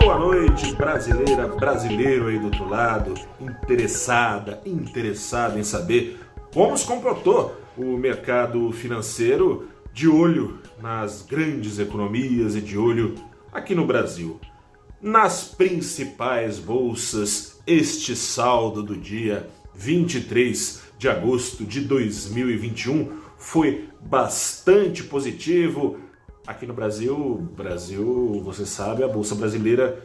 Boa 0.00 0.18
noite, 0.18 0.74
brasileira, 0.74 1.46
brasileiro 1.48 2.28
aí 2.28 2.38
do 2.38 2.46
outro 2.46 2.66
lado, 2.66 3.12
interessada, 3.38 4.58
interessado 4.64 5.58
em 5.58 5.62
saber 5.62 6.18
como 6.54 6.78
se 6.78 6.86
comportou 6.86 7.54
o 7.76 7.98
mercado 7.98 8.72
financeiro 8.72 9.68
de 9.92 10.08
olho 10.08 10.60
nas 10.80 11.20
grandes 11.20 11.78
economias 11.78 12.56
e 12.56 12.62
de 12.62 12.78
olho 12.78 13.16
aqui 13.52 13.74
no 13.74 13.84
Brasil. 13.84 14.40
Nas 14.98 15.44
principais 15.44 16.58
bolsas, 16.58 17.60
este 17.66 18.16
saldo 18.16 18.82
do 18.82 18.96
dia 18.96 19.46
23 19.74 20.84
de 20.96 21.06
agosto 21.06 21.66
de 21.66 21.82
2021 21.82 23.12
foi 23.36 23.90
bastante 24.00 25.04
positivo. 25.04 25.98
Aqui 26.46 26.66
no 26.66 26.74
Brasil, 26.74 27.48
Brasil, 27.56 28.42
você 28.44 28.66
sabe, 28.66 29.04
a 29.04 29.08
bolsa 29.08 29.34
brasileira 29.34 30.02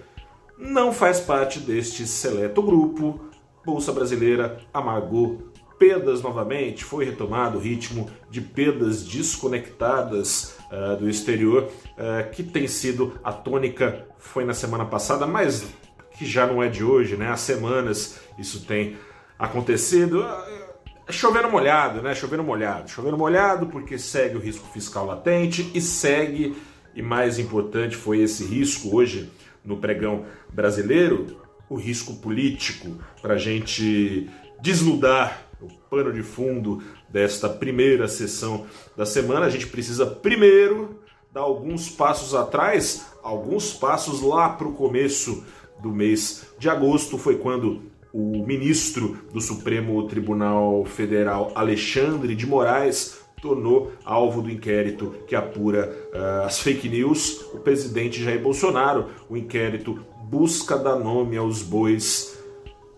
não 0.57 0.93
faz 0.93 1.19
parte 1.19 1.59
deste 1.59 2.05
seleto 2.05 2.61
grupo. 2.61 3.19
Bolsa 3.65 3.91
brasileira 3.91 4.59
amargou 4.71 5.51
perdas 5.79 6.21
novamente, 6.21 6.83
foi 6.83 7.05
retomado 7.05 7.57
o 7.57 7.61
ritmo 7.61 8.09
de 8.29 8.41
perdas 8.41 9.03
desconectadas 9.03 10.57
uh, 10.71 10.95
do 10.97 11.09
exterior, 11.09 11.63
uh, 11.63 12.29
que 12.31 12.43
tem 12.43 12.67
sido 12.67 13.19
a 13.23 13.31
tônica, 13.31 14.07
foi 14.17 14.45
na 14.45 14.53
semana 14.53 14.85
passada, 14.85 15.25
mas 15.27 15.67
que 16.17 16.25
já 16.25 16.47
não 16.47 16.61
é 16.61 16.67
de 16.67 16.83
hoje, 16.83 17.15
né? 17.15 17.29
Há 17.29 17.37
semanas 17.37 18.19
isso 18.39 18.65
tem 18.65 18.97
acontecido. 19.37 20.21
Uh, 20.21 20.66
chovendo 21.09 21.49
molhado, 21.49 22.01
né? 22.01 22.13
Chovendo 22.13 22.43
molhado. 22.43 22.89
Chovendo 22.89 23.17
molhado 23.17 23.67
porque 23.67 23.97
segue 23.97 24.37
o 24.37 24.39
risco 24.39 24.67
fiscal 24.67 25.05
latente 25.05 25.71
e 25.73 25.81
segue, 25.81 26.55
e 26.95 27.01
mais 27.01 27.39
importante 27.39 27.95
foi 27.95 28.21
esse 28.21 28.43
risco 28.43 28.95
hoje 28.95 29.31
no 29.63 29.77
pregão 29.77 30.25
brasileiro, 30.51 31.37
o 31.69 31.75
risco 31.75 32.15
político, 32.15 32.97
para 33.21 33.35
a 33.35 33.37
gente 33.37 34.29
desnudar 34.61 35.45
o 35.61 35.67
pano 35.89 36.13
de 36.13 36.23
fundo 36.23 36.81
desta 37.09 37.49
primeira 37.49 38.07
sessão 38.07 38.65
da 38.95 39.05
semana. 39.05 39.45
A 39.45 39.49
gente 39.49 39.67
precisa 39.67 40.05
primeiro 40.05 41.01
dar 41.33 41.41
alguns 41.41 41.89
passos 41.89 42.33
atrás, 42.33 43.05
alguns 43.21 43.73
passos 43.73 44.21
lá 44.21 44.49
para 44.49 44.67
o 44.67 44.73
começo 44.73 45.43
do 45.81 45.89
mês 45.89 46.47
de 46.57 46.69
agosto. 46.69 47.17
Foi 47.17 47.37
quando 47.37 47.83
o 48.17 48.43
ministro 48.43 49.19
do 49.31 49.39
Supremo 49.39 50.07
Tribunal 50.07 50.83
Federal, 50.85 51.51
Alexandre 51.53 52.33
de 52.33 52.47
Moraes, 52.47 53.19
tornou 53.39 53.91
alvo 54.03 54.41
do 54.41 54.49
inquérito 54.49 55.13
que 55.27 55.35
apura 55.35 56.09
uh, 56.15 56.47
as 56.47 56.59
fake 56.59 56.89
news 56.89 57.45
o 57.53 57.59
presidente 57.59 58.23
Jair 58.23 58.41
Bolsonaro. 58.41 59.11
O 59.29 59.37
inquérito 59.37 60.03
busca 60.23 60.79
dar 60.79 60.95
nome 60.95 61.37
aos 61.37 61.61
bois 61.61 62.39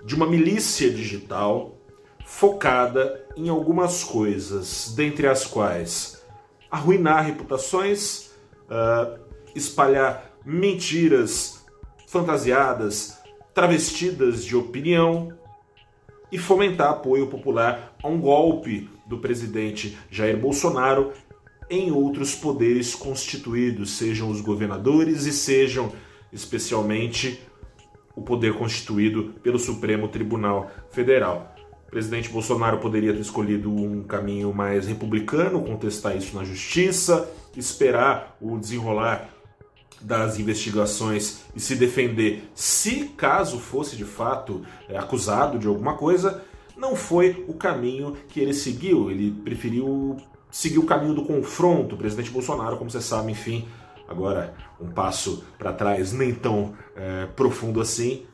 de 0.06 0.16
uma 0.16 0.26
milícia 0.26 0.90
digital 0.90 1.78
focada 2.26 3.22
em 3.36 3.50
algumas 3.50 4.06
coisas, 4.06 4.94
dentre 4.96 5.28
as 5.28 5.46
quais 5.46 6.24
arruinar 6.72 7.26
reputações, 7.26 8.30
uh, 8.70 9.20
espalhar 9.54 10.32
mentiras 10.46 11.66
fantasiadas, 12.08 13.20
travestidas 13.54 14.44
de 14.44 14.56
opinião 14.56 15.34
e 16.32 16.38
fomentar 16.38 16.92
apoio 16.92 17.28
popular 17.28 17.96
a 18.02 18.08
um 18.08 18.20
golpe 18.20 18.90
do 19.06 19.18
presidente 19.18 19.98
Jair 20.10 20.38
Bolsonaro 20.38 21.12
em 21.70 21.92
outros 21.92 22.34
poderes 22.36 22.96
constituídos, 22.96 23.92
sejam 23.92 24.30
os 24.30 24.42
governadores 24.42 25.26
e 25.26 25.32
sejam 25.32 25.92
especialmente 26.32 27.42
o 28.16 28.22
poder 28.22 28.54
constituído 28.54 29.36
pelo 29.44 29.60
Supremo 29.60 30.08
Tribunal 30.08 30.70
Federal. 30.92 31.56
O 31.88 31.92
presidente 31.92 32.30
Bolsonaro 32.30 32.80
poderia 32.80 33.14
ter 33.14 33.20
escolhido 33.20 33.72
um 33.72 34.04
caminho 34.04 34.54
mais 34.54 34.88
republicano, 34.88 35.64
contestar 35.64 36.16
isso 36.16 36.36
na 36.36 36.44
justiça, 36.44 37.32
esperar 37.56 38.38
o 38.42 38.58
desenrolar 38.58 39.30
das 40.02 40.40
investigações 40.40 41.42
e 41.56 41.60
se 41.60 41.76
defender 41.76 42.50
se 42.54 43.06
caso 43.18 43.60
fosse 43.60 43.96
de 43.96 44.06
fato 44.06 44.64
é, 44.88 44.98
acusado 44.98 45.60
de 45.60 45.68
alguma 45.68 45.96
coisa, 45.96 46.44
não 46.78 46.96
foi 46.96 47.44
o 47.48 47.54
caminho 47.54 48.16
que 48.30 48.40
ele 48.40 48.54
seguiu. 48.54 49.12
Ele 49.12 49.32
preferiu 49.32 50.18
seguir 50.50 50.80
o 50.80 50.86
caminho 50.86 51.14
do 51.14 51.26
confronto. 51.26 51.96
O 51.96 51.98
presidente 51.98 52.32
Bolsonaro, 52.32 52.78
como 52.78 52.90
você 52.90 53.02
sabe, 53.02 53.32
enfim, 53.32 53.68
agora 54.08 54.54
um 54.80 54.90
passo 54.90 55.44
para 55.58 55.74
trás, 55.74 56.14
nem 56.14 56.34
tão 56.34 56.74
é, 56.96 57.26
profundo 57.36 57.82
assim, 57.82 58.26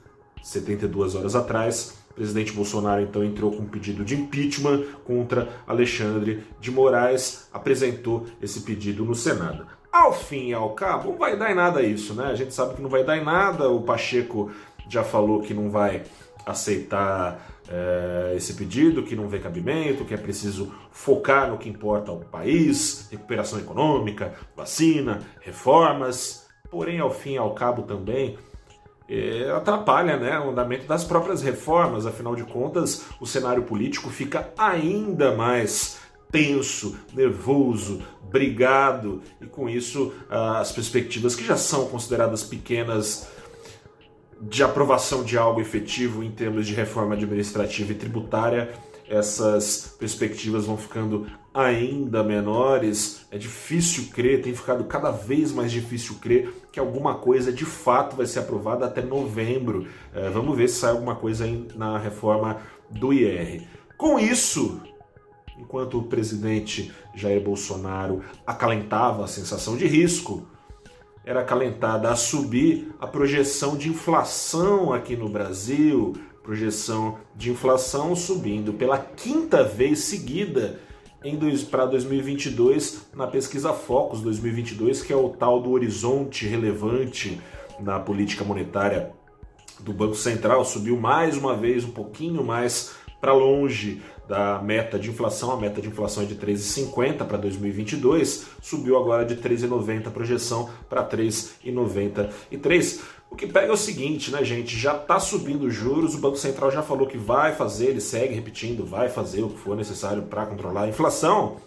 72 0.44 1.16
horas 1.16 1.36
atrás, 1.36 1.98
o 2.12 2.14
presidente 2.14 2.54
Bolsonaro 2.54 3.02
então 3.02 3.24
entrou 3.24 3.52
com 3.52 3.64
um 3.64 3.68
pedido 3.68 4.06
de 4.06 4.16
impeachment 4.16 4.84
contra 5.04 5.50
Alexandre 5.68 6.44
de 6.62 6.72
Moraes, 6.72 7.50
apresentou 7.52 8.26
esse 8.42 8.62
pedido 8.62 9.04
no 9.04 9.16
Senado. 9.16 9.66
Ao 9.96 10.12
fim 10.12 10.50
e 10.50 10.54
ao 10.54 10.72
cabo, 10.72 11.12
não 11.12 11.18
vai 11.18 11.38
dar 11.38 11.50
em 11.50 11.56
nada 11.56 11.82
isso, 11.82 12.14
né? 12.14 12.26
A 12.26 12.36
gente 12.36 12.54
sabe 12.54 12.76
que 12.76 12.82
não 12.82 12.90
vai 12.90 13.06
dar 13.06 13.18
em 13.18 13.24
nada. 13.24 13.70
O 13.70 13.82
Pacheco 13.82 14.52
já 14.90 15.06
falou 15.06 15.42
que 15.42 15.54
não 15.54 15.70
vai 15.70 16.04
aceitar 16.46 17.40
é, 17.70 18.34
esse 18.36 18.56
pedido, 18.56 19.04
que 19.04 19.16
não 19.16 19.30
vê 19.30 19.40
cabimento, 19.40 20.04
que 20.04 20.14
é 20.14 20.18
preciso 20.18 20.70
focar 20.92 21.50
no 21.50 21.58
que 21.58 21.70
importa 21.70 22.12
ao 22.12 22.18
país, 22.18 23.08
recuperação 23.10 23.58
econômica, 23.58 24.34
vacina, 24.54 25.22
reformas. 25.40 26.46
Porém, 26.70 27.00
ao 27.00 27.10
fim 27.10 27.36
e 27.36 27.38
ao 27.38 27.54
cabo 27.54 27.84
também, 27.84 28.38
é, 29.08 29.50
atrapalha 29.56 30.18
né, 30.18 30.38
o 30.42 30.50
andamento 30.50 30.86
das 30.86 31.06
próprias 31.06 31.42
reformas, 31.42 32.06
afinal 32.06 32.36
de 32.36 32.44
contas, 32.44 33.06
o 33.22 33.26
cenário 33.26 33.64
político 33.64 34.10
fica 34.10 34.50
ainda 34.58 35.34
mais 35.34 36.04
tenso, 36.36 36.98
nervoso, 37.14 38.02
brigado, 38.30 39.22
e 39.40 39.46
com 39.46 39.70
isso 39.70 40.14
as 40.30 40.72
perspectivas 40.72 41.36
que 41.36 41.46
já 41.46 41.56
são 41.56 41.88
consideradas 41.88 42.44
pequenas 42.44 43.28
de 44.42 44.62
aprovação 44.62 45.24
de 45.24 45.38
algo 45.38 45.62
efetivo 45.62 46.22
em 46.22 46.32
termos 46.32 46.68
de 46.68 46.74
reforma 46.74 47.16
administrativa 47.16 47.94
e 47.94 47.96
tributária 47.96 48.74
essas 49.08 49.96
perspectivas 50.00 50.66
vão 50.66 50.78
ficando 50.78 51.28
ainda 51.54 52.24
menores, 52.24 53.26
é 53.32 53.38
difícil 53.38 54.10
crer, 54.12 54.42
tem 54.42 54.54
ficado 54.54 54.84
cada 54.86 55.12
vez 55.12 55.52
mais 55.52 55.72
difícil 55.72 56.16
crer 56.16 56.52
que 56.72 56.80
alguma 56.80 57.16
coisa 57.16 57.52
de 57.52 57.66
fato 57.66 58.16
vai 58.16 58.26
ser 58.26 58.40
aprovada 58.40 58.86
até 58.86 59.02
novembro. 59.02 59.88
É, 60.14 60.30
vamos 60.30 60.58
ver 60.58 60.68
se 60.68 60.80
sai 60.80 60.92
alguma 60.92 61.16
coisa 61.16 61.46
na 61.76 61.98
reforma 61.98 62.58
do 62.90 63.14
IR. 63.14 63.64
Com 63.96 64.20
isso, 64.20 64.82
enquanto 65.58 66.00
o 66.00 66.04
presidente 66.04 66.92
Jair 67.14 67.42
Bolsonaro 67.42 68.22
acalentava 68.46 69.24
a 69.24 69.28
sensação 69.28 69.78
de 69.78 69.88
risco, 69.88 70.48
era 71.26 71.42
acalentada 71.42 72.10
a 72.10 72.16
subir 72.16 72.94
a 73.00 73.08
projeção 73.08 73.76
de 73.76 73.90
inflação 73.90 74.94
aqui 74.94 75.16
no 75.16 75.28
Brasil, 75.28 76.14
projeção 76.44 77.18
de 77.36 77.50
inflação 77.50 78.16
subindo 78.16 78.74
pela 78.74 79.00
quinta 79.00 79.64
vez 79.64 80.00
seguida 80.00 80.80
para 81.72 81.88
2022 81.88 83.08
na 83.16 83.26
pesquisa 83.26 83.74
Focus 83.74 84.22
2022, 84.22 85.02
que 85.02 85.12
é 85.12 85.16
o 85.16 85.30
tal 85.30 85.60
do 85.60 85.72
horizonte 85.72 86.46
relevante 86.46 87.42
na 87.80 88.00
política 88.00 88.44
monetária 88.44 89.12
do 89.80 89.92
Banco 89.92 90.14
Central, 90.14 90.64
subiu 90.64 90.96
mais 90.98 91.36
uma 91.36 91.56
vez 91.56 91.84
um 91.84 91.92
pouquinho 91.92 92.44
mais 92.44 92.94
para 93.20 93.34
longe 93.34 94.04
da 94.28 94.62
meta 94.62 94.98
de 94.98 95.10
inflação. 95.10 95.52
A 95.52 95.58
meta 95.58 95.82
de 95.82 95.88
inflação 95.88 96.24
é 96.24 96.26
de 96.26 96.36
3,50 96.36 97.26
para 97.26 97.38
2022, 97.38 98.48
subiu 98.62 98.98
agora 98.98 99.26
de 99.26 99.36
3,90 99.36 100.08
a 100.08 100.12
projeção 100.12 100.70
para 100.90 101.04
3,93. 101.08 103.02
O 103.30 103.36
que 103.36 103.48
pega 103.48 103.68
é 103.68 103.72
o 103.72 103.78
seguinte, 103.78 104.32
né, 104.32 104.44
gente? 104.44 104.78
Já 104.78 104.96
está 104.96 105.20
subindo 105.20 105.66
os 105.66 105.74
juros, 105.74 106.16
o 106.16 106.20
Banco 106.20 106.38
Central 106.38 106.72
já 106.72 106.82
falou 106.82 107.08
que 107.08 107.18
vai 107.18 107.54
fazer, 107.54 107.88
ele 107.88 108.02
segue 108.02 108.34
repetindo, 108.34 108.86
vai 108.86 109.10
fazer 109.10 109.44
o 109.44 109.50
que 109.50 109.60
for 109.60 109.76
necessário 109.76 110.24
para 110.24 110.46
controlar 110.46 110.84
a 110.84 110.88
inflação, 110.88 111.58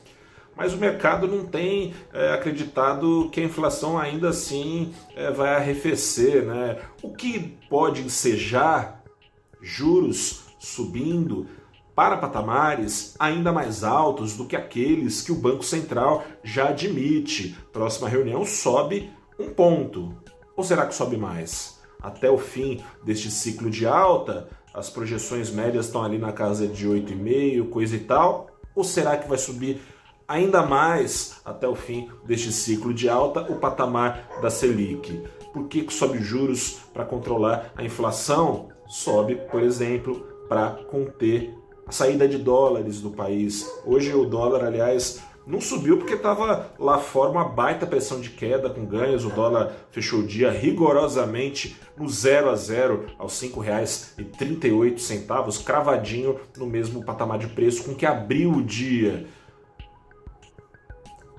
mas 0.56 0.72
o 0.72 0.76
mercado 0.76 1.28
não 1.28 1.44
tem 1.44 1.94
é, 2.12 2.32
acreditado 2.32 3.28
que 3.30 3.40
a 3.40 3.44
inflação 3.44 3.98
ainda 3.98 4.30
assim 4.30 4.92
é, 5.14 5.30
vai 5.30 5.54
arrefecer, 5.54 6.44
né? 6.44 6.78
O 7.02 7.12
que 7.12 7.56
pode 7.68 8.02
ensejar 8.02 9.04
juros 9.60 10.46
subindo 10.58 11.46
para 11.98 12.16
patamares 12.16 13.16
ainda 13.18 13.50
mais 13.50 13.82
altos 13.82 14.36
do 14.36 14.46
que 14.46 14.54
aqueles 14.54 15.20
que 15.20 15.32
o 15.32 15.34
Banco 15.34 15.64
Central 15.64 16.22
já 16.44 16.68
admite. 16.68 17.58
Próxima 17.72 18.08
reunião 18.08 18.44
sobe 18.44 19.10
um 19.36 19.50
ponto. 19.50 20.14
Ou 20.56 20.62
será 20.62 20.86
que 20.86 20.94
sobe 20.94 21.16
mais? 21.16 21.80
Até 22.00 22.30
o 22.30 22.38
fim 22.38 22.80
deste 23.02 23.32
ciclo 23.32 23.68
de 23.68 23.84
alta, 23.84 24.48
as 24.72 24.88
projeções 24.88 25.50
médias 25.50 25.86
estão 25.86 26.04
ali 26.04 26.18
na 26.18 26.30
casa 26.30 26.68
de 26.68 26.86
8,5, 26.86 27.68
coisa 27.68 27.96
e 27.96 27.98
tal? 27.98 28.46
Ou 28.76 28.84
será 28.84 29.16
que 29.16 29.28
vai 29.28 29.36
subir 29.36 29.80
ainda 30.28 30.62
mais 30.62 31.40
até 31.44 31.66
o 31.66 31.74
fim 31.74 32.08
deste 32.24 32.52
ciclo 32.52 32.94
de 32.94 33.08
alta 33.08 33.40
o 33.52 33.56
patamar 33.56 34.38
da 34.40 34.50
Selic. 34.50 35.20
Por 35.52 35.66
que 35.66 35.84
sobe 35.92 36.20
juros 36.20 36.78
para 36.94 37.04
controlar 37.04 37.72
a 37.74 37.82
inflação? 37.82 38.68
Sobe, 38.86 39.34
por 39.50 39.60
exemplo, 39.64 40.24
para 40.48 40.70
conter 40.88 41.58
a 41.88 41.92
saída 41.92 42.28
de 42.28 42.36
dólares 42.36 43.00
do 43.00 43.10
país. 43.10 43.66
Hoje 43.86 44.14
o 44.14 44.26
dólar, 44.26 44.64
aliás, 44.64 45.22
não 45.46 45.58
subiu 45.58 45.96
porque 45.96 46.12
estava 46.12 46.70
lá 46.78 46.98
fora 46.98 47.30
uma 47.30 47.48
baita 47.48 47.86
pressão 47.86 48.20
de 48.20 48.28
queda 48.28 48.68
com 48.68 48.84
ganhos. 48.84 49.24
O 49.24 49.30
dólar 49.30 49.72
fechou 49.90 50.20
o 50.20 50.26
dia 50.26 50.50
rigorosamente 50.50 51.78
no 51.96 52.06
0 52.06 52.50
a 52.50 52.54
0 52.54 53.06
aos 53.18 53.40
R$ 53.40 53.48
5,38, 53.48 55.64
cravadinho 55.64 56.38
no 56.58 56.66
mesmo 56.66 57.02
patamar 57.02 57.38
de 57.38 57.46
preço 57.46 57.84
com 57.84 57.94
que 57.94 58.04
abriu 58.04 58.52
o 58.52 58.62
dia. 58.62 59.26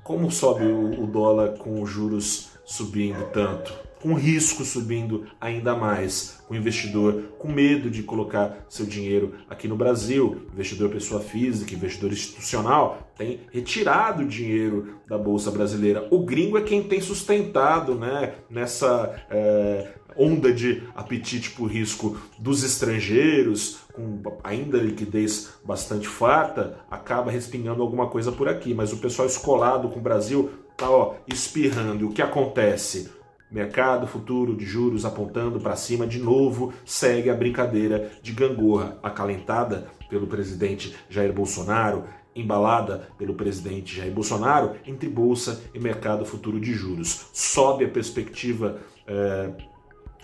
Como 0.04 0.32
sobe 0.32 0.66
o 0.66 1.06
dólar 1.06 1.60
com 1.60 1.80
os 1.80 1.88
juros 1.88 2.50
subindo 2.66 3.24
tanto? 3.32 3.72
Com 4.02 4.14
risco 4.14 4.64
subindo 4.64 5.28
ainda 5.40 5.76
mais, 5.76 6.42
com 6.48 6.54
o 6.54 6.58
investidor 6.58 7.24
com 7.38 7.52
medo 7.52 7.90
de 7.90 8.04
colocar 8.04 8.66
seu 8.70 8.86
dinheiro 8.86 9.36
aqui 9.50 9.68
no 9.68 9.76
Brasil, 9.76 10.48
investidor 10.54 10.90
pessoa 10.90 11.22
física, 11.22 11.74
investidor 11.74 12.12
institucional, 12.12 13.12
tem 13.18 13.42
retirado 13.52 14.26
dinheiro 14.26 14.96
da 15.08 15.18
Bolsa 15.18 15.52
Brasileira. 15.52 16.08
O 16.10 16.20
gringo 16.20 16.58
é 16.58 16.62
quem 16.62 16.84
tem 16.84 17.02
sustentado 17.02 17.96
né, 17.96 18.36
nessa 18.50 19.16
é, 19.30 19.94
onda 20.16 20.52
de 20.52 20.84
apetite 20.96 21.52
por 21.52 21.68
risco 21.68 22.18
dos 22.38 22.64
estrangeiros, 22.64 23.80
com 23.94 24.22
ainda 24.44 24.78
liquidez 24.78 25.54
bastante 25.64 26.08
farta, 26.08 26.80
acaba 26.90 27.32
respingando 27.32 27.82
alguma 27.82 28.08
coisa 28.08 28.32
por 28.32 28.48
aqui. 28.48 28.74
Mas 28.74 28.94
o 28.94 28.98
pessoal 28.98 29.28
escolado 29.28 29.90
com 29.90 30.00
o 30.00 30.04
Brasil 30.04 30.50
tá 30.78 30.90
ó, 30.90 31.16
espirrando. 31.28 32.06
E 32.06 32.08
o 32.08 32.12
que 32.12 32.22
acontece? 32.22 33.19
Mercado 33.52 34.06
futuro 34.06 34.56
de 34.56 34.64
juros 34.64 35.06
apontando 35.06 35.60
para 35.60 35.76
cima 35.76 36.06
de 36.06 36.20
novo, 36.20 36.72
segue 36.86 37.30
a 37.30 37.34
brincadeira 37.34 38.12
de 38.22 38.32
gangorra 38.32 39.00
acalentada 39.02 39.88
pelo 40.08 40.28
presidente 40.28 40.96
Jair 41.10 41.34
Bolsonaro, 41.34 42.04
embalada 42.36 43.10
pelo 43.18 43.34
presidente 43.34 43.96
Jair 43.96 44.12
Bolsonaro 44.12 44.76
entre 44.86 45.10
bolsa 45.10 45.64
e 45.74 45.80
mercado 45.80 46.26
futuro 46.26 46.60
de 46.60 46.74
juros. 46.74 47.28
Sobe 47.34 47.86
a 47.86 47.90
perspectiva. 47.90 48.80
É, 49.08 49.52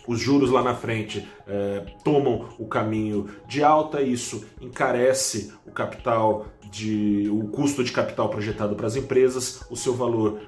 os 0.07 0.19
juros 0.19 0.51
lá 0.51 0.61
na 0.61 0.75
frente 0.75 1.27
é, 1.47 1.83
tomam 2.03 2.49
o 2.59 2.67
caminho 2.67 3.27
de 3.47 3.63
alta, 3.63 4.03
isso 4.03 4.45
encarece 4.61 5.51
o 5.65 5.71
capital 5.71 6.45
de 6.71 7.27
o 7.31 7.47
custo 7.47 7.83
de 7.83 7.91
capital 7.91 8.29
projetado 8.29 8.75
para 8.75 8.85
as 8.85 8.95
empresas, 8.95 9.65
o 9.67 9.75
seu 9.75 9.95
valor 9.95 10.39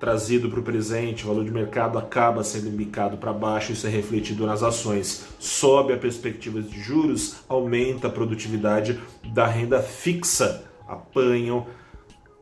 trazido 0.00 0.48
para 0.48 0.60
o 0.60 0.62
presente, 0.62 1.24
o 1.24 1.28
valor 1.28 1.44
de 1.44 1.50
mercado 1.50 1.98
acaba 1.98 2.42
sendo 2.42 2.68
indicado 2.68 3.18
para 3.18 3.34
baixo, 3.34 3.72
isso 3.72 3.86
é 3.86 3.90
refletido 3.90 4.46
nas 4.46 4.62
ações. 4.62 5.26
Sobe 5.38 5.92
a 5.92 5.98
perspectiva 5.98 6.62
de 6.62 6.80
juros, 6.80 7.36
aumenta 7.46 8.08
a 8.08 8.10
produtividade 8.10 8.98
da 9.22 9.46
renda 9.46 9.82
fixa, 9.82 10.64
apanham 10.88 11.66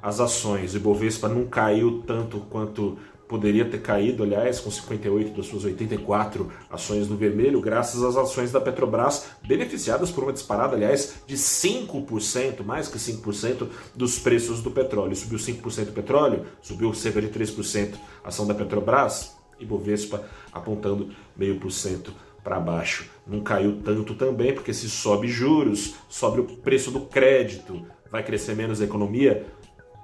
as 0.00 0.20
ações. 0.20 0.72
O 0.72 0.76
Ibovespa 0.76 1.28
não 1.28 1.46
caiu 1.46 2.00
tanto 2.06 2.38
quanto 2.48 2.96
poderia 3.28 3.64
ter 3.64 3.82
caído, 3.82 4.22
aliás, 4.22 4.58
com 4.58 4.70
58 4.70 5.36
das 5.36 5.46
suas 5.46 5.64
84 5.64 6.50
ações 6.70 7.08
no 7.08 7.16
vermelho, 7.16 7.60
graças 7.60 8.02
às 8.02 8.16
ações 8.16 8.50
da 8.50 8.60
Petrobras, 8.60 9.26
beneficiadas 9.46 10.10
por 10.10 10.24
uma 10.24 10.32
disparada, 10.32 10.74
aliás, 10.74 11.16
de 11.26 11.36
5%, 11.36 12.64
mais 12.64 12.88
que 12.88 12.98
5% 12.98 13.68
dos 13.94 14.18
preços 14.18 14.62
do 14.62 14.70
petróleo. 14.70 15.14
Subiu 15.14 15.38
5% 15.38 15.90
o 15.90 15.92
petróleo, 15.92 16.46
subiu 16.62 16.92
cerca 16.94 17.20
de 17.20 17.28
3% 17.28 17.94
a 18.24 18.28
ação 18.28 18.46
da 18.46 18.54
Petrobras, 18.54 19.36
e 19.60 19.64
Bovespa 19.64 20.24
apontando 20.52 21.10
meio 21.36 21.58
por 21.58 21.70
cento 21.70 22.12
para 22.42 22.60
baixo. 22.60 23.10
Não 23.26 23.40
caiu 23.40 23.80
tanto 23.84 24.14
também, 24.14 24.54
porque 24.54 24.72
se 24.72 24.88
sobe 24.88 25.28
juros, 25.28 25.96
sobe 26.08 26.40
o 26.40 26.44
preço 26.44 26.90
do 26.90 27.00
crédito, 27.00 27.84
vai 28.10 28.22
crescer 28.22 28.54
menos 28.54 28.80
a 28.80 28.84
economia, 28.84 29.46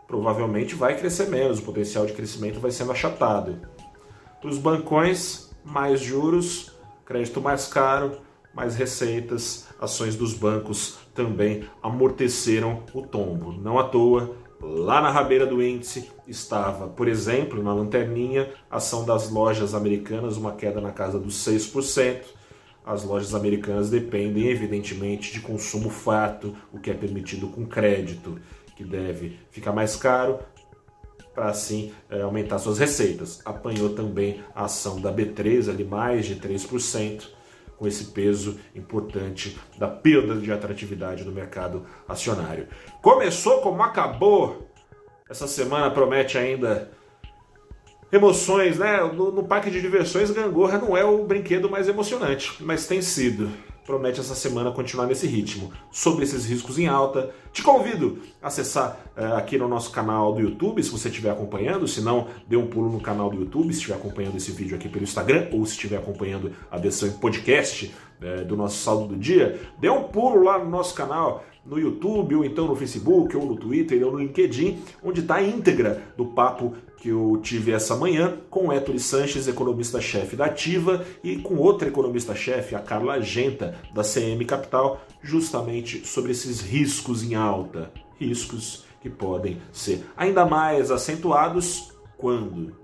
provavelmente 0.06 0.74
vai 0.74 0.96
crescer 0.96 1.28
menos, 1.28 1.58
o 1.58 1.62
potencial 1.62 2.06
de 2.06 2.12
crescimento 2.12 2.60
vai 2.60 2.70
sendo 2.70 2.92
achatado. 2.92 3.56
Para 4.40 4.50
os 4.50 4.58
bancões, 4.58 5.50
mais 5.64 6.00
juros, 6.00 6.72
crédito 7.04 7.40
mais 7.40 7.66
caro, 7.66 8.18
mais 8.54 8.76
receitas, 8.76 9.66
ações 9.80 10.14
dos 10.14 10.34
bancos 10.34 10.98
também 11.14 11.64
amorteceram 11.82 12.82
o 12.92 13.02
tombo. 13.02 13.52
Não 13.52 13.78
à 13.78 13.84
toa, 13.84 14.36
lá 14.60 15.00
na 15.00 15.10
rabeira 15.10 15.46
do 15.46 15.62
índice 15.62 16.10
estava, 16.28 16.86
por 16.86 17.08
exemplo, 17.08 17.62
na 17.62 17.74
lanterninha, 17.74 18.50
ação 18.70 19.04
das 19.04 19.30
lojas 19.30 19.74
americanas, 19.74 20.36
uma 20.36 20.52
queda 20.52 20.80
na 20.80 20.92
casa 20.92 21.18
dos 21.18 21.34
6%. 21.44 22.22
As 22.86 23.02
lojas 23.02 23.34
americanas 23.34 23.88
dependem, 23.88 24.48
evidentemente, 24.48 25.32
de 25.32 25.40
consumo 25.40 25.88
fato, 25.88 26.54
o 26.70 26.78
que 26.78 26.90
é 26.90 26.94
permitido 26.94 27.48
com 27.48 27.64
crédito 27.64 28.38
que 28.74 28.84
deve 28.84 29.38
ficar 29.50 29.72
mais 29.72 29.96
caro 29.96 30.38
para 31.34 31.46
assim 31.46 31.92
é, 32.08 32.22
aumentar 32.22 32.58
suas 32.58 32.78
receitas. 32.78 33.40
Apanhou 33.44 33.90
também 33.90 34.42
a 34.54 34.64
ação 34.64 35.00
da 35.00 35.12
B3, 35.12 35.68
ali 35.68 35.84
mais 35.84 36.26
de 36.26 36.36
3%, 36.36 37.28
com 37.76 37.86
esse 37.86 38.06
peso 38.06 38.58
importante 38.74 39.58
da 39.76 39.88
perda 39.88 40.36
de 40.36 40.52
atratividade 40.52 41.24
do 41.24 41.32
mercado 41.32 41.84
acionário. 42.08 42.68
Começou 43.02 43.60
como 43.60 43.82
acabou. 43.82 44.70
Essa 45.28 45.48
semana 45.48 45.90
promete 45.90 46.38
ainda 46.38 46.90
emoções, 48.12 48.78
né? 48.78 49.02
No, 49.02 49.32
no 49.32 49.44
parque 49.44 49.70
de 49.70 49.80
diversões, 49.80 50.30
Gangorra 50.30 50.78
não 50.78 50.96
é 50.96 51.04
o 51.04 51.24
brinquedo 51.24 51.68
mais 51.68 51.88
emocionante, 51.88 52.62
mas 52.62 52.86
tem 52.86 53.02
sido 53.02 53.50
promete 53.84 54.20
essa 54.20 54.34
semana 54.34 54.70
continuar 54.70 55.06
nesse 55.06 55.26
ritmo. 55.26 55.72
Sobre 55.90 56.24
esses 56.24 56.46
riscos 56.46 56.78
em 56.78 56.86
alta, 56.86 57.30
te 57.52 57.62
convido 57.62 58.22
a 58.42 58.48
acessar 58.48 58.98
uh, 59.16 59.34
aqui 59.36 59.58
no 59.58 59.68
nosso 59.68 59.90
canal 59.90 60.32
do 60.32 60.40
YouTube, 60.40 60.82
se 60.82 60.90
você 60.90 61.08
estiver 61.08 61.30
acompanhando, 61.30 61.86
se 61.86 62.00
não, 62.00 62.28
dê 62.48 62.56
um 62.56 62.66
pulo 62.66 62.90
no 62.90 63.00
canal 63.00 63.30
do 63.30 63.36
YouTube, 63.36 63.72
se 63.72 63.78
estiver 63.78 63.96
acompanhando 63.96 64.36
esse 64.36 64.50
vídeo 64.52 64.76
aqui 64.76 64.88
pelo 64.88 65.04
Instagram, 65.04 65.48
ou 65.52 65.64
se 65.66 65.72
estiver 65.72 65.98
acompanhando 65.98 66.52
a 66.70 66.78
versão 66.78 67.08
em 67.08 67.12
podcast 67.12 67.94
uh, 68.20 68.44
do 68.44 68.56
nosso 68.56 68.78
saldo 68.78 69.08
do 69.08 69.16
dia, 69.16 69.60
dê 69.78 69.88
um 69.88 70.04
pulo 70.04 70.42
lá 70.42 70.58
no 70.58 70.68
nosso 70.70 70.94
canal, 70.94 71.44
no 71.66 71.78
YouTube, 71.78 72.36
ou 72.36 72.44
então 72.44 72.66
no 72.66 72.76
Facebook, 72.76 73.36
ou 73.36 73.46
no 73.46 73.56
Twitter, 73.56 74.04
ou 74.04 74.12
no 74.12 74.18
LinkedIn, 74.18 74.78
onde 75.02 75.20
está 75.20 75.36
a 75.36 75.42
íntegra 75.42 76.02
do 76.16 76.26
papo 76.26 76.74
que 76.98 77.08
eu 77.10 77.38
tive 77.42 77.72
essa 77.72 77.94
manhã 77.94 78.38
com 78.48 78.68
o 78.68 78.72
Héctor 78.72 78.98
Sanches, 78.98 79.46
economista-chefe 79.46 80.36
da 80.36 80.46
Ativa, 80.46 81.04
e 81.22 81.36
com 81.36 81.56
outra 81.56 81.88
economista-chefe, 81.88 82.74
a 82.74 82.78
Carla 82.78 83.20
Genta, 83.20 83.74
da 83.94 84.02
CM 84.02 84.42
Capital, 84.44 85.02
justamente 85.22 86.06
sobre 86.06 86.32
esses 86.32 86.60
riscos 86.60 87.22
em 87.22 87.34
alta. 87.34 87.92
Riscos 88.18 88.84
que 89.02 89.10
podem 89.10 89.58
ser 89.70 90.02
ainda 90.16 90.46
mais 90.46 90.90
acentuados 90.90 91.92
quando? 92.16 92.74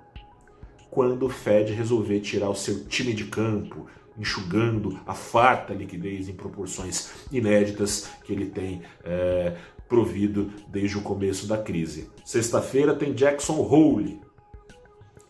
Quando 0.90 1.24
o 1.24 1.30
Fed 1.30 1.72
resolver 1.72 2.20
tirar 2.20 2.50
o 2.50 2.54
seu 2.54 2.84
time 2.84 3.14
de 3.14 3.24
campo, 3.24 3.86
enxugando 4.18 5.00
a 5.06 5.14
farta 5.14 5.72
liquidez 5.72 6.28
em 6.28 6.34
proporções 6.34 7.10
inéditas 7.30 8.10
que 8.24 8.32
ele 8.32 8.46
tem 8.46 8.82
é, 9.04 9.56
provido 9.88 10.52
desde 10.68 10.98
o 10.98 11.02
começo 11.02 11.46
da 11.46 11.58
crise. 11.58 12.10
Sexta-feira 12.24 12.94
tem 12.94 13.12
Jackson 13.12 13.60
Hole, 13.60 14.20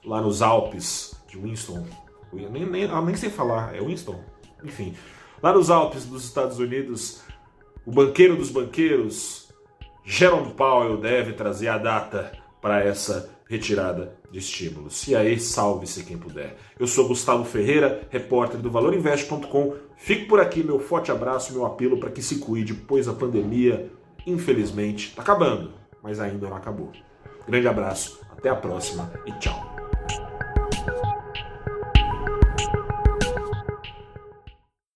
lá 0.04 0.20
nos 0.20 0.42
Alpes 0.42 1.14
de 1.28 1.38
Winston. 1.38 1.86
Eu 2.32 2.50
nem, 2.50 2.66
nem, 2.66 2.88
nem 3.04 3.16
sei 3.16 3.30
falar, 3.30 3.74
é 3.74 3.80
Winston? 3.80 4.22
Enfim, 4.62 4.94
lá 5.42 5.52
nos 5.52 5.70
Alpes 5.70 6.04
dos 6.04 6.24
Estados 6.24 6.58
Unidos, 6.58 7.22
o 7.86 7.90
banqueiro 7.90 8.36
dos 8.36 8.50
banqueiros, 8.50 9.52
Jerome 10.04 10.52
Powell, 10.52 10.98
deve 10.98 11.32
trazer 11.32 11.68
a 11.68 11.78
data 11.78 12.32
para 12.60 12.84
essa 12.84 13.30
retirada 13.48 14.19
de 14.30 14.38
estímulos. 14.38 15.06
E 15.08 15.16
aí, 15.16 15.38
salve-se 15.38 16.04
quem 16.04 16.16
puder. 16.16 16.56
Eu 16.78 16.86
sou 16.86 17.08
Gustavo 17.08 17.44
Ferreira, 17.44 18.06
repórter 18.10 18.60
do 18.60 18.70
ValorInvest.com. 18.70 19.74
Fico 19.96 20.28
por 20.28 20.40
aqui, 20.40 20.62
meu 20.62 20.78
forte 20.78 21.10
abraço, 21.10 21.52
meu 21.52 21.66
apelo 21.66 21.98
para 21.98 22.10
que 22.10 22.22
se 22.22 22.36
cuide, 22.36 22.74
pois 22.74 23.08
a 23.08 23.12
pandemia, 23.12 23.90
infelizmente, 24.26 25.08
está 25.08 25.22
acabando, 25.22 25.72
mas 26.02 26.20
ainda 26.20 26.48
não 26.48 26.56
acabou. 26.56 26.92
Grande 27.46 27.68
abraço, 27.68 28.20
até 28.30 28.48
a 28.48 28.56
próxima 28.56 29.12
e 29.26 29.32
tchau. 29.38 29.79